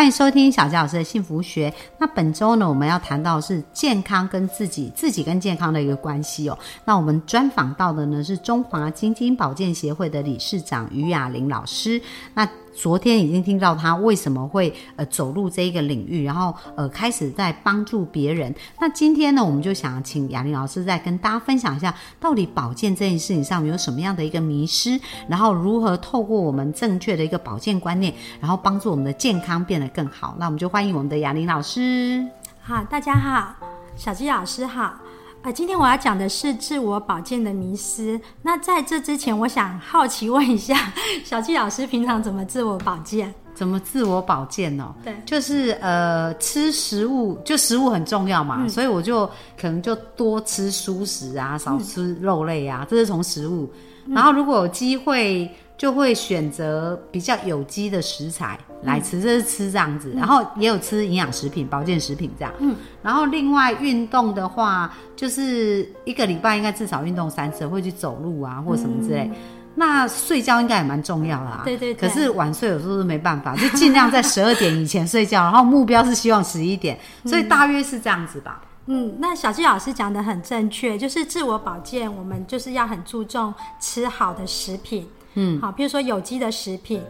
[0.00, 1.70] 欢迎收听小佳老师的幸福学。
[1.98, 6.58] 那本周呢，我们要谈到是健康跟自己、自己跟健康的一个关系哦。
[6.86, 12.00] 那我们专访到的呢是中华精精保健协会的理事长于雅玲老师。
[12.32, 18.54] 那昨天已经听到他为什么会呃走入这一个领域，然后呃开始在帮助别人。
[18.80, 30.34] 那今天呢，我们就想请雅玲老师再跟大家分享一下，到底保健这件事情上有什么样的一个迷失，然后如何透过我们正确的一个保健观念，然后帮助我们的健康变得更好。
[30.38, 32.26] 那我们就欢迎我们的雅玲老师。
[32.60, 33.54] 好，大家好，
[33.96, 34.94] 小鸡老师好。
[35.42, 38.20] 呃，今天我要讲的是自我保健的迷思。
[38.42, 40.92] 那在这之前，我想好奇问一下，
[41.24, 43.34] 小鸡老师平常怎么自我保健？
[43.54, 44.94] 怎么自我保健哦？
[45.02, 49.26] 对，就是呃，吃食物，就食物很重要嘛，所以我就
[49.58, 53.70] 可能就多吃蔬食啊，少吃肉类啊，这是从食物。
[54.08, 55.50] 然后如果有机会。
[55.80, 62.52] 就会选择比较有机的食材来吃，这是吃这样子，然后也有吃营养食品、保健食品这样。
[62.58, 69.30] 嗯，然后另外运动的话，就是一个礼拜应该至少运动三次，会去走路啊，或什么之类。
[69.76, 71.62] 那睡觉应该也蛮重要的啊。
[71.64, 71.94] 对对。
[71.94, 78.62] 可是晚睡有时候是没办法，就尽量在十二点以前睡觉，然后目标是希望十一点， 所以大约是这样子吧。
[78.86, 85.06] 嗯，那小纪老师讲的很正确，就是自我保健，我们就是要很注重吃好的食品。
[85.34, 87.00] 嗯，好，比如说有机的食品，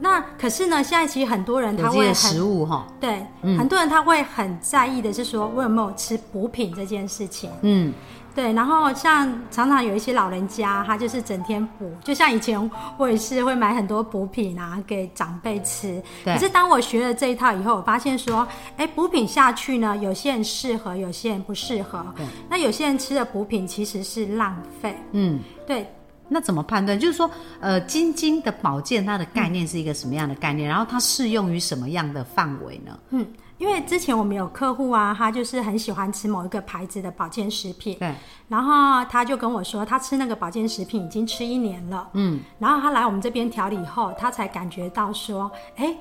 [0.00, 3.26] 那可是呢，现在其实很多人他会食物哈，对，
[3.58, 7.92] 很多人他会很在意的是说我有没有吃补品这件事情，嗯，
[8.34, 22.04] 对，然后像常常有一些老人家，他就是整天补，就像以前我也是会买很多补品啊给长辈吃，可是当我学了这一套以后，我发现说，哎，补品下去呢，有些人适合，有些人不适合，
[22.48, 25.92] 那有些人吃的补品其实是浪费，嗯，对。
[26.28, 26.98] 那怎么判断？
[26.98, 27.30] 就是说，
[27.60, 30.68] 呃，晶晶的保健它的概念是一个什么样的概念？
[30.68, 32.98] 然后它适用于什么样的范围呢？
[33.10, 38.14] 嗯，因为之前我们有客户啊，他就是很喜欢吃某一个牌子的保健食品，对。
[38.48, 42.40] 然后他就跟我说，他吃那个保健食品已经吃一年了，嗯。
[42.58, 45.94] 然后他来我们这边调理后，他才感觉到说，哎，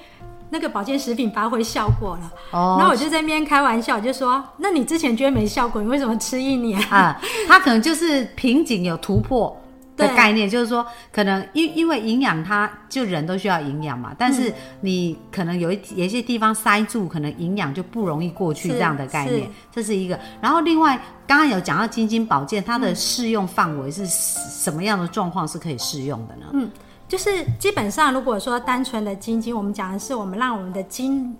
[0.50, 2.32] 那个保健食品发挥效果了。
[2.52, 2.76] 哦。
[2.78, 6.82] 然后我就在那边开玩笑，就说，那你之前觉得没效果，你为什么吃一年？
[6.90, 9.56] 啊，他可能就是瓶颈有突破。
[9.98, 20.18] 的概念就是说，可能因因为营养，它就人都需要营养嘛，但是你可能有一有一些地方塞住，可能营养就不容易过去这样的概念，这是一个。
[20.40, 26.46] 然后另外，刚刚有讲到精精保健，它的适用范围是什么样的状况是可以适用的呢？
[26.54, 26.70] 嗯，
[27.08, 31.36] 就是基本上如果说单纯的精精，我们讲的是我们让我们的经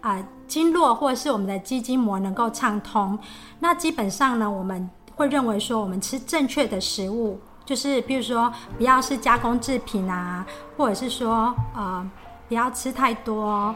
[0.00, 3.18] 啊经络或者是我们的肌筋膜能够畅通，
[3.58, 7.40] 那基本上呢，我们会认为说我们吃正确的食物。
[7.66, 10.46] 就是比如说，不要是加工制品啊，
[10.76, 12.08] 或者是说，呃，
[12.48, 13.74] 不要吃太多，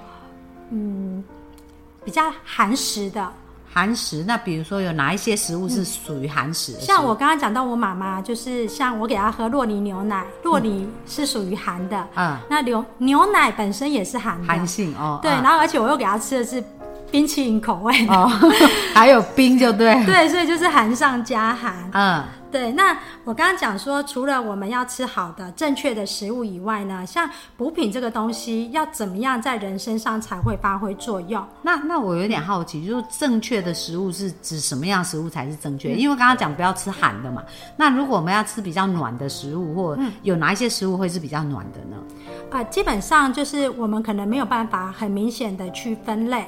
[0.71, 1.23] 嗯，
[2.05, 3.28] 比较寒食的。
[3.73, 6.73] 寒食，那比如说有哪一些食物是属于寒食？
[6.81, 12.09] 像我刚刚讲到我妈妈，就是像我给她喝洛尼牛奶，洛尼是属于寒的。
[12.17, 12.37] 嗯。
[12.49, 14.47] 那牛牛奶本身也是寒的。
[14.49, 15.21] 寒性哦。
[15.22, 16.62] 对，然后而且我又给她吃的是
[17.12, 18.12] 冰淇淋口味的。
[18.12, 18.28] 哦。
[18.93, 20.05] 还有冰就对。
[20.05, 21.91] 对，所以就是寒上加寒。
[21.93, 22.25] 嗯。
[22.50, 31.47] 对，那我刚刚讲说，除了我们要吃好的、正确的食物以外呢，像补品这个东西，要怎么样在人身上才会发挥作用？
[31.62, 35.94] 那那我有点好奇，就是正确的食物是指什么样食物才是正确？
[35.94, 37.43] 因为刚刚讲不要吃寒的嘛。
[37.77, 41.97] 那如果我们要吃比较暖的食物，或有哪一些食物会是比较暖的呢？
[42.50, 46.47] 啊，基本上就是我们可能没有办法很明显的去分类。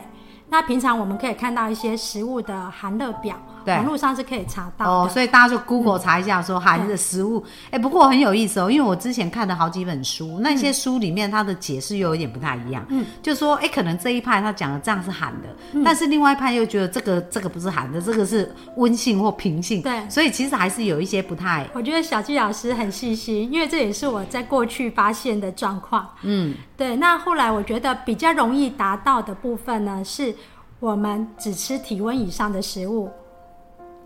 [0.52, 3.34] 那平常我们可以看到一些食物的寒热表。
[3.64, 7.42] 网络上是可以查到哦，所以大家就 Google 查一下，说含的食物。
[7.70, 12.84] 哎，不过很有意思哦，因为我之前看了好几本书，那些书里面它的解释又有点不太一样。
[12.88, 19.80] 嗯，就说哎，可能这一派他讲的这样是寒的，但是另外一派又觉得这个这个不是寒的，这个是温性或平性。
[19.80, 21.64] 对，所以其实还是有一些不太。
[21.72, 26.08] 我觉得小季老师很细心，因为这也是我在过去发现的状况。
[26.22, 26.96] 嗯，对。
[26.96, 30.34] 那后来我觉得比较容易达到的部分呢，是
[30.80, 33.08] 我们只吃体温以上的食物。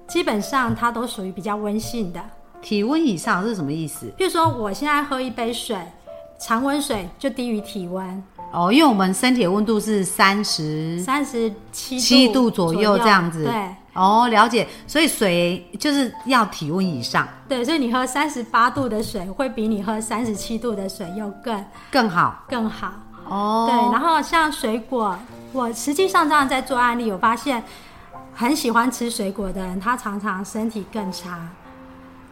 [0.07, 2.21] 基本上它都属于比较温性的。
[2.61, 4.07] 体温以上是什么意思？
[4.19, 5.79] 譬如说我现在喝一杯水，
[6.39, 8.23] 常温水就低于体温。
[8.53, 13.45] 哦，因为我们身体的温度是三十三十七七度左右这样子。
[13.45, 13.75] 对。
[13.97, 14.69] 哦，了解。
[14.87, 22.45] 所以水就是要体温以上，对，所以你喝三十八度的水，会比你喝三十七度的水又更更好。
[22.49, 22.93] 更好。
[23.29, 25.19] 哦，对，然后像水果，
[25.53, 27.65] 我实际上这样在做案例，我发现
[28.33, 31.49] 很喜欢吃水果的人，他常常身体更差，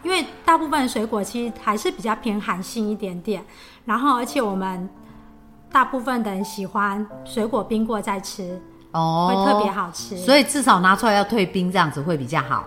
[0.02, 3.44] 因为大部分水果其实还是比较偏寒性一点点。
[3.86, 4.88] 然后，而且我们
[5.72, 8.62] 大部分的人喜欢水果冰过再吃，
[8.94, 10.16] 哦，会特别好吃。
[10.16, 12.64] 所以至少拿出来要退冰，这样子会比较好。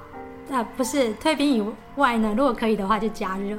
[0.51, 3.57] 呃，不是退冰以外呢，如果可以的话就加热。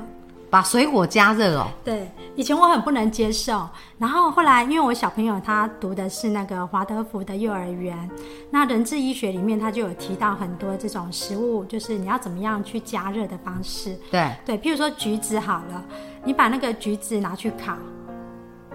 [0.51, 3.69] 把水果加热哦，对，以前我很不能接受，
[3.99, 8.11] 然后后来因为我小朋友他读的是那个华德福的幼儿园，
[8.51, 13.95] 那人质医学里面他就有提到很多这种食物，就是你要怎么样去加热的方式。
[14.11, 15.85] 对对，譬如说橘子好了，
[16.25, 17.75] 你把那个橘子拿去烤，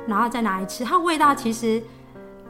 [0.06, 1.82] 然后再拿来吃，它味道其实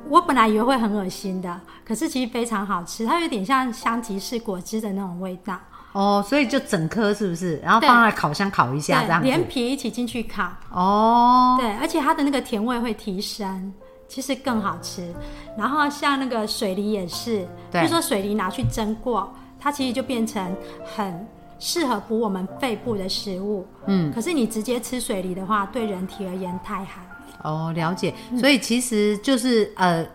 [0.09, 5.57] 我本来以为会很恶心的，可是其实非常好吃，它有点像香吉士果汁的那种味道。
[5.94, 7.57] 哦，所以就整颗是不是？
[7.57, 9.27] 然后放在烤箱烤一下，这，样子。
[9.27, 10.51] 连皮一起进去烤。
[10.71, 13.71] 哦，对，而且它的那个甜味会提升，
[14.07, 15.13] 其实更好吃。
[15.55, 20.44] 然后像那个水梨也是，对就说水梨拿去蒸过，它其实就变成
[20.95, 21.27] 很
[21.63, 23.65] 适合补我们肺部的食物。
[23.86, 27.06] 嗯，可是你直接吃水梨的话，对人体而言太寒。
[27.42, 28.13] 哦，了解。
[28.38, 30.06] 所以其实就是呃，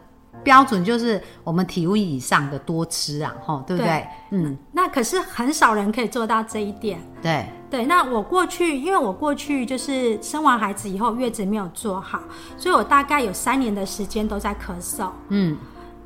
[0.45, 3.89] 标准就是我们体温以上的多吃啊，吼，对不对？
[3.89, 7.01] 对嗯，那可是很少人可以做到这一点。
[7.23, 12.21] 对，对，那我过去，因为我过去就是生完孩子以后月子没有做好，
[12.59, 15.09] 所以我大概有三年的时间都在咳嗽。
[15.29, 15.57] 嗯，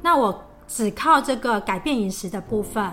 [0.00, 2.90] 那我只靠这个改变饮食的部分，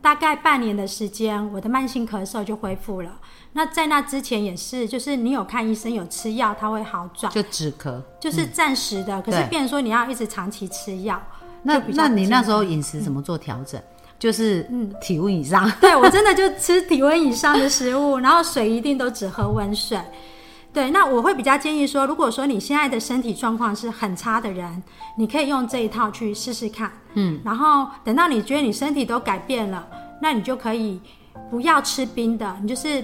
[0.00, 3.18] 大概半年的时间，我的慢性咳嗽就恢复了。
[3.52, 8.00] 那在那之前也是，就是你有看医生有吃药，它会好转，就止咳。
[8.20, 9.20] 就是暂时的。
[9.22, 11.20] 可是对变说你要一直长期吃药，
[11.62, 13.80] 那那你那时候饮食怎么做调整？
[14.18, 15.70] 就是嗯，体温以上。
[15.80, 19.98] 对我真的就吃体温以上的食物，然后水一定都只喝温水。
[20.72, 24.82] 对，那我会比较建议说，如果说你现在的身体状况是很差的人，
[25.16, 26.92] 你可以用这一套去试试看。
[27.14, 29.88] 嗯，然后等到你觉得你身体都改变了，
[30.20, 31.00] 那你就可以
[31.50, 33.02] 不要吃冰的，你就是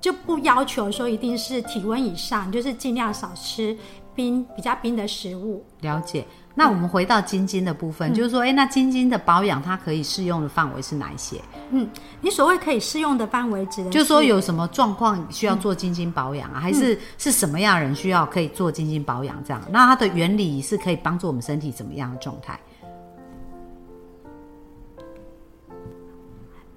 [0.00, 3.76] 就不要求说一定是体温以上，你就是尽量少吃
[4.14, 5.64] 冰比较冰的食物。
[5.80, 6.24] 了解。
[6.58, 11.38] 那我们回到晶晶的部分，就是说，哎，那晶晶的保养它可以适用的范围是哪一些？
[11.70, 11.86] 嗯，
[12.22, 16.58] 你所谓可以适用的范围指的就是说有什么状况需要做晶晶保养啊？
[16.58, 19.36] 还是是什么样的人需要可以做晶晶保养？
[19.44, 22.58] 这样，那它的原理是可以帮助我们身体怎么样的状态？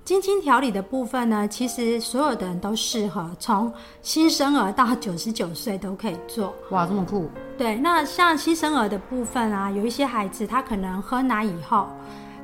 [0.09, 3.71] 晶晶调理的部分呢，其实所有的人都适合，从
[4.01, 6.51] 新生儿到九十九岁都可以做。
[6.71, 7.29] 哇，这么酷！
[7.55, 11.87] 对，那像新生儿的部分啊，有一些孩子他可能喝奶以后，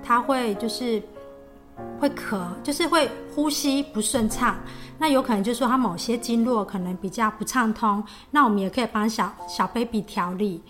[0.04, 1.02] 他会就是
[2.00, 4.56] 会咳，就是会呼吸不顺畅，
[5.00, 10.62] 那有可能就是说他某些经络可能比较不畅通，那我们也可以帮小小 baby 调理。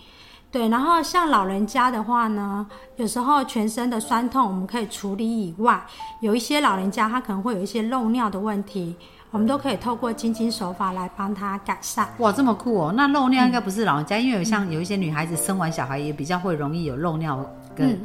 [0.56, 2.66] 对，然后像老人家的话呢，
[2.96, 5.84] 有时候全身的酸痛我们可以处理以外，
[6.20, 8.96] 有一些老人家他可能会有一些漏尿的问题，
[9.30, 12.08] 我们都可以透过晶晶手法来帮他改善。
[12.20, 12.94] 哇，这么酷哦！
[12.96, 17.44] 那漏尿应该不是老人家，因为有像有一些女孩子生完小孩也比较会容易有漏尿，
[17.74, 18.00] 跟、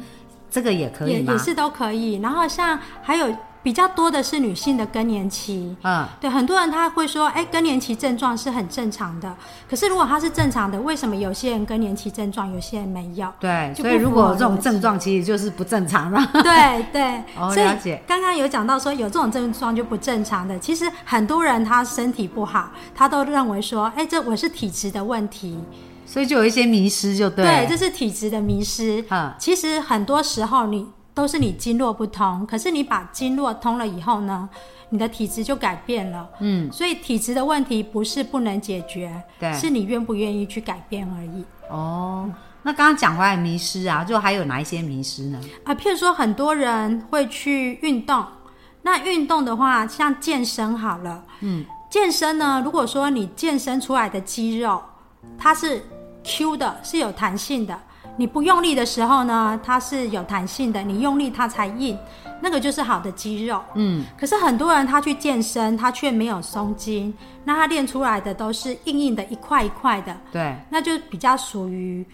[0.50, 2.20] 这个也可以也是都可以。
[2.20, 9.32] 然后像还有比较多的是女性的更年期，嗯，对，很多人他会说，哎，更年期症状是很正常的。
[9.70, 13.32] 可是如果它是正常的，为什么有些人更年期症状，有些人没有？
[13.38, 16.20] 对，所以如果有这种症状，其实就是不正常了。
[16.42, 25.56] 对对，哦所以了解刚刚有讲到说有这种症状就不正常的，其实很多人他身体不好，他都认为说，哎，这我是体质的问题，
[26.04, 27.44] 所以就有一些迷失，就对。
[27.44, 29.04] 对，这是体质的迷失。
[29.08, 34.48] 嗯其实很多时候你都是你经络不通，可是你把经络通了以后呢，
[34.88, 36.28] 你的体质就改变了。
[36.40, 39.52] 嗯，所以体质的问题不是不能解决，对。
[39.52, 41.44] 是你愿不愿意去改变而已。
[41.68, 42.30] 哦，
[42.62, 45.40] 那刚刚讲回来迷失啊，就还有哪一些迷失呢？
[45.64, 48.24] 啊，譬如说很多人会去运动，
[48.82, 54.82] 那运动的话，像健身好了，嗯，健身呢，如果说你健身出来的肌肉
[55.36, 55.82] 它是
[56.24, 57.78] Q 的，是有弹性的，
[58.16, 61.98] 你不用力的时候呢，它是有弹性的，你用力它才硬，
[62.40, 63.60] 那个就是好的肌肉。
[63.74, 67.12] 嗯，可是很多人他去健身，他却没有松筋，
[67.44, 72.04] 那他练出来的都是硬硬的，一块一块的，对，那就比较属于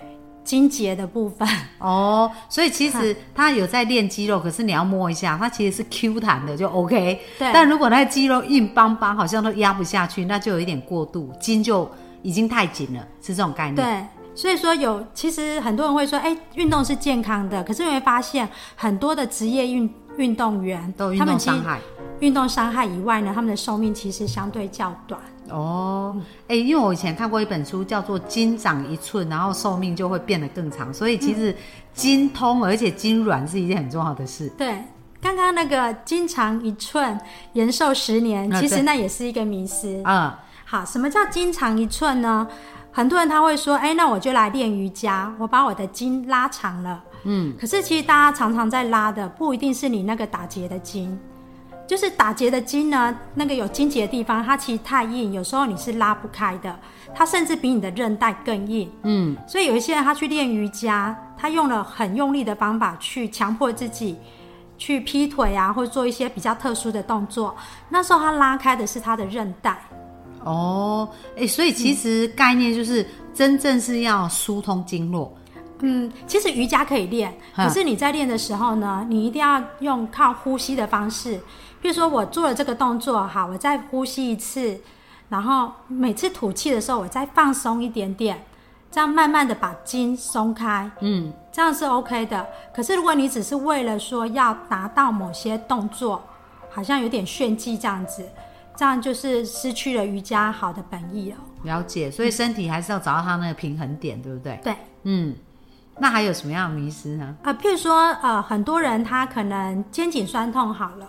[0.44, 1.46] 筋结的部分。
[1.78, 7.20] 哦，所以其实他有在练肌肉，可是你要摸一下，它其实是 Q 弹的，就 OK。
[7.38, 11.90] 对但如果那个肌肉硬邦邦，好像都压不下去，那就有一点过度，筋就
[12.22, 13.76] 已经太紧了，是这种概念。
[13.76, 21.80] 对，所以说有，其实很多人会说，哎，运动是健康的，可是你会发现很多的职业运运动员，都运动伤害。
[22.20, 25.20] 运动伤害以外呢，他们的寿命其实相对较短。
[25.50, 26.16] 哦，
[26.46, 30.94] 哎、因为我以前看过一本书，叫做“筋长一寸”，然后寿命就会变得更长。
[30.94, 31.52] 所以其实
[31.92, 34.48] 筋通而且筋软是一件很重要的事。
[34.56, 34.84] 对，
[35.20, 37.18] 刚刚那个筋长一寸，
[37.54, 40.00] 延寿十年，其实那也是一个迷思。
[40.04, 40.32] 嗯，
[40.64, 42.46] 好，什么叫筋长一寸呢？
[42.98, 47.00] 很多人他会说，哎，那我就来练瑜伽，我把我的筋拉长了。
[47.22, 51.16] 嗯，可是其实大家常常在拉的，不一定是你那个打结的筋，
[51.86, 56.76] 就是打结的筋呢，那个有筋结的地方，它其实太硬，有时候你是拉不开的，
[57.14, 58.90] 它甚至比你的韧带更硬。
[59.04, 64.18] 嗯，所以有一些人他去练瑜伽，他用了很用力的方法去强迫自己。
[64.80, 67.52] 去劈腿啊，或者做一些比较特殊的动作，
[67.88, 69.76] 那时候他拉开的是他的韧带，
[70.48, 75.32] 哦，哎、所以其实概念就是真正是要疏通经络。
[75.80, 81.40] 嗯，其实瑜伽可以练，嗯可是你在练的时候呢，你一定要用靠呼吸的方式。
[81.80, 84.80] 比如说我做了这个动作，好，我再呼吸一次，
[85.28, 88.44] 然后每次吐气的时候，我再放松一点点，
[88.90, 92.44] 这样慢慢的把筋松开，嗯，这样是 OK 的。
[92.74, 96.20] 可是如果你只是为了说要达到某些动作，
[96.70, 98.28] 好像有点炫技这样子，
[98.78, 101.36] 这样就是失去了瑜伽好的本意了。
[101.64, 102.08] 了解。
[102.08, 104.60] 所以身体还是要找到它那个平衡点，对不对？
[104.62, 104.72] 对。
[105.02, 105.34] 嗯，
[105.98, 107.36] 那还有什么样的迷失呢？
[107.42, 107.92] 呃，譬如说，
[108.22, 111.08] 呃，很多人他可能肩颈酸痛好了，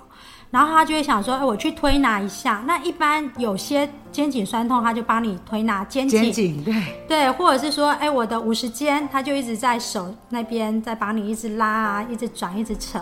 [0.49, 2.63] 然后他就会想说，哎、我去推拿一下。
[2.65, 12.99] 那一般有些肩颈酸痛，他就帮你推拿肩颈，肩颈对，对，或者是说，哎、我的五十肩，他就一直在手那边在帮你一直拉啊，一直转，一直扯。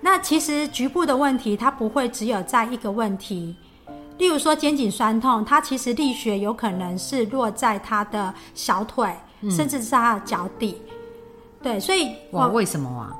[0.00, 3.54] 那其实局部的问题，它不会只有在一个问题。
[4.20, 9.12] 例如说肩颈酸痛，它其实力学有可能是落在他的小腿，
[9.50, 10.80] 甚至是他的脚底。
[11.62, 13.16] 对，所以哇，我为什么啊？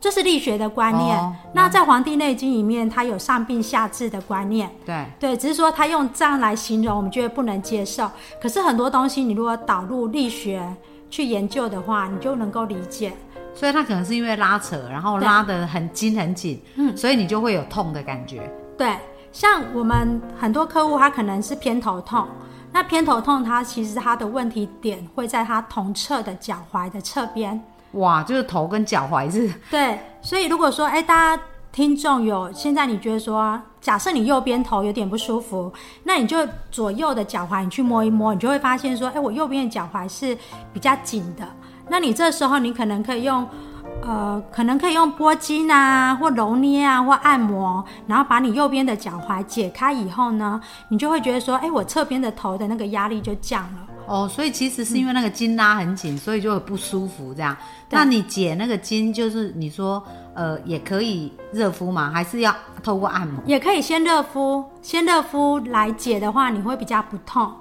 [0.00, 1.18] 这是力学的观念。
[1.18, 4.70] 哦那在《黄帝内经》里面，它有上病下治的观念。
[4.86, 8.10] 对，对，只是说他用这样来形容，我们觉得不能接受。
[8.40, 10.62] 可是很多东西，你如果导入力学
[11.10, 13.12] 去研究的话，你就能够理解。
[13.54, 18.48] 所以它可能是因为拉扯，然后拉得很紧很紧，嗯，所以你就会有痛的感觉。
[18.78, 18.94] 对，
[19.32, 22.26] 像我们很多客户，他可能是偏头痛。
[22.70, 27.58] 那偏头痛，它其实它的问题点会在它同侧的脚踝的侧边。
[27.92, 31.42] 哇，就是头跟脚踝是对，所以如果说，哎，大家
[31.72, 35.72] 听众有现在你觉得说，假设你右边头有点不舒服，
[36.04, 40.36] 那你就左右的脚踝你去摸一摸，你就会发现说，哎，我右边的脚踝是
[40.70, 41.48] 比较紧的。
[41.88, 43.48] 那你这时候你可能可以用，
[44.02, 53.86] 呃，可能可以用拨筋啊，或揉捏啊，或按摩，然后把你右边的脚踝解开以后呢，你就会觉得说，哎，我侧边的头的那个压力就降了。
[54.06, 57.54] 哦，所以其实是因为那个筋拉很紧，所以就会不舒服这样。
[57.90, 60.02] 那你解那个筋，就是你说
[60.34, 62.10] 呃也可以热敷吗？
[62.10, 63.42] 还是要透过按摩？
[63.44, 67.52] 也可以先热敷，先热敷来解的话，你会比较不痛。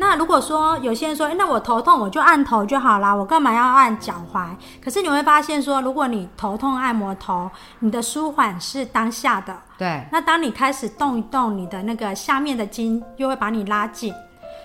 [0.00, 4.48] 那如果说有些人说，诶那我头痛我就按头就好啦，我干嘛要按脚踝？
[4.80, 7.50] 可是你会发现说，如果你头痛按摩头，
[7.80, 14.14] 你的舒缓是当下的，对，那当你开始动一动，你的那个下面的筋又会把你拉紧，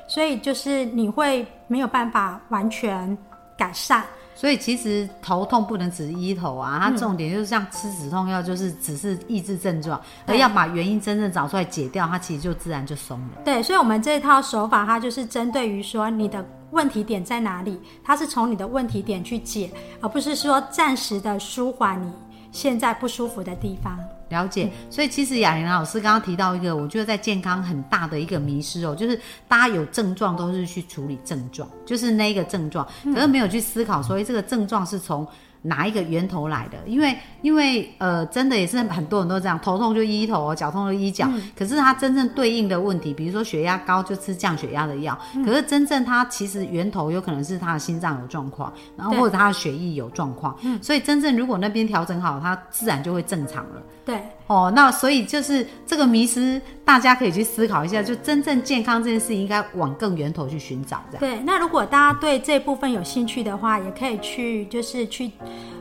[0.07, 3.17] 所以就是你会没有办法完全
[3.57, 4.03] 改善。
[4.35, 13.41] 所以其实头痛不能只医头啊，它重点就是像吃止痛药，就是只是抑制症状，而要把原因真正找出来解掉，它其实就自然就松了。
[13.45, 19.71] 对，所以我们这套手法，它就是针对于说你的问题点在哪里，它是从你的问题点去解，
[20.01, 22.11] 而不是说暂时的舒缓你
[22.51, 23.97] 现在不舒服的地方。
[24.33, 35.25] 了解，所以其实雅玲老师刚刚提到一个，我觉得在健康很大的一个迷失哦，就是大家有症状都是去处理症状，就是那个症状，可是没有去思考说，诶这个症状是从
[35.63, 36.77] 哪一个源头来的？
[36.85, 53.81] 因为因为呃，真的也是很多人都这样，头痛就医头哦，脚痛就医脚，可是它真正对应的问题，比如说血压高就吃降血压的药，可是真正它其实源头有可能是他的心脏有状况，然后或者他的血液有状况，所以真正如果那边调整好，它自然就会正常了。
[54.05, 61.19] 对，哦，那所以就是这个迷失，大家可以去思考一下，就真正健康这件事，应该往更源头去寻找，这样。
[61.19, 65.31] 对，那如果大家对这部分有兴趣的话，也可以去就是去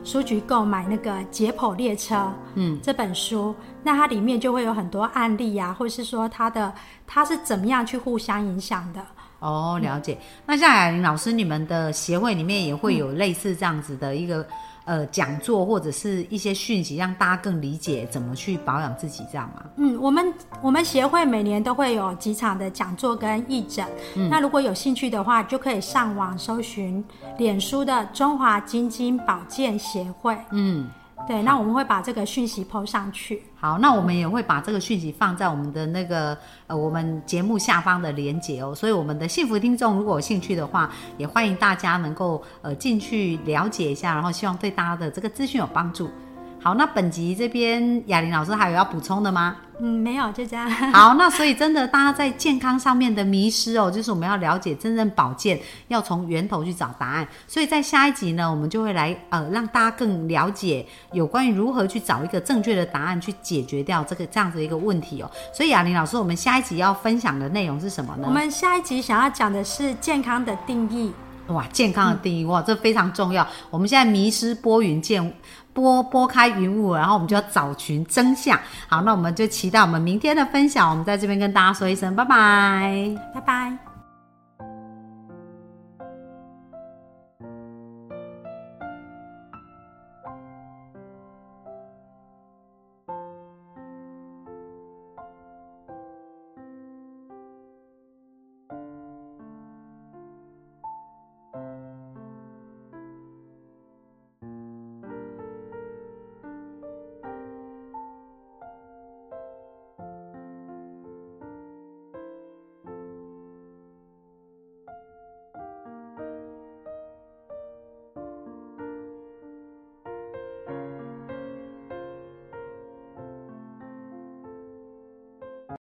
[0.03, 2.15] 书局购买那个《解剖列车》
[2.55, 3.53] 嗯这本书，
[3.83, 6.73] 那它里面就会有很多案例啊，或是说它的
[7.05, 9.01] 它是怎么样去互相影响的。
[9.39, 10.17] 哦，了解。
[10.45, 14.47] 那像雅玲老师，你们的协会里面也会有类似这样子的一个、
[14.85, 19.63] 呃讲座，或者是一些讯息，让大家更理解怎么去保养自己，这样吗？
[19.77, 23.85] 嗯，我们我们协会每年都会有几场的讲座跟义诊。
[24.29, 27.03] 那如果有兴趣的话，就可以上网搜寻
[27.37, 30.37] 脸书的中华金金保健协会。
[30.51, 30.89] 嗯，
[31.25, 33.43] 对，那我们会把这个讯息 PO 上去。
[33.55, 36.37] 好，那我们也会把这个讯息放在我们的那个
[36.67, 38.75] 呃我们节目下方的连接哦。
[38.75, 46.09] 所以我们的幸福听众如果有兴趣的话，也欢迎大家能够呃进去了解一下，然后希望对大家的这个资讯有帮助。
[46.63, 49.57] 好，那本集这边雅玲老师还有要补充的吗？
[49.81, 50.69] 嗯，没有，就这样。
[50.93, 57.27] 好，那所以真的，大家在健康上面的迷失哦，就是我们要了解真正保健，要从源头去找答案。
[57.49, 65.29] 所以在下一集呢，我们就会来呃，让大家更了解有关于如何去找一个正确的答案，去解决掉这个这样子一个问题哦。
[65.53, 68.23] 所以雅玲老师，我们下一集要分享的内容是什么呢？
[68.25, 71.11] 我们下一集想要讲的是健康的定义。
[71.47, 73.45] 哇，健康的定义哇，这非常重要。
[73.69, 75.33] 我们现在迷失拨云见。
[75.73, 78.57] 拨拨开云雾，然后我们就要找寻真相。
[78.87, 80.89] 好，那我们就期待我们明天的分享。
[80.89, 83.92] 我们在这边跟大家说一声拜拜，拜拜。